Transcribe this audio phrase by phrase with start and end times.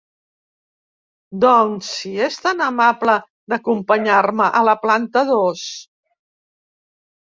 [1.43, 3.19] Doncs si és tan amable
[3.55, 5.73] d'acompanyar-me a la planta dos.